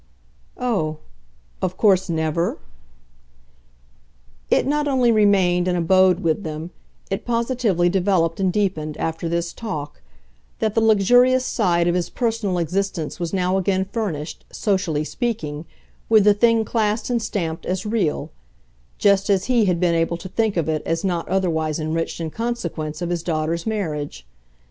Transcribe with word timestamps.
"Oh 0.57 0.97
of 1.61 1.77
course 1.77 2.09
never?" 2.09 2.57
It 4.49 4.65
not 4.65 4.87
only 4.87 5.11
remained 5.11 5.67
and 5.67 5.77
abode 5.77 6.21
with 6.21 6.41
them, 6.41 6.71
it 7.11 7.23
positively 7.23 7.87
developed 7.87 8.39
and 8.39 8.51
deepened, 8.51 8.97
after 8.97 9.29
this 9.29 9.53
talk, 9.53 10.01
that 10.57 10.73
the 10.73 10.81
luxurious 10.81 11.45
side 11.45 11.87
of 11.87 11.93
his 11.93 12.09
personal 12.09 12.57
existence 12.57 13.19
was 13.19 13.31
now 13.31 13.57
again 13.57 13.85
furnished, 13.91 14.43
socially 14.51 15.03
speaking, 15.03 15.65
with 16.09 16.23
the 16.23 16.33
thing 16.33 16.65
classed 16.65 17.11
and 17.11 17.21
stamped 17.21 17.67
as 17.67 17.85
"real" 17.85 18.31
just 18.97 19.29
as 19.29 19.45
he 19.45 19.65
had 19.65 19.79
been 19.79 19.93
able 19.93 20.17
to 20.17 20.29
think 20.29 20.57
of 20.57 20.67
it 20.67 20.81
as 20.83 21.03
not 21.03 21.29
otherwise 21.29 21.79
enriched 21.79 22.19
in 22.19 22.31
consequence 22.31 23.03
of 23.03 23.11
his 23.11 23.21
daughter's 23.21 23.67
marriage. 23.67 24.25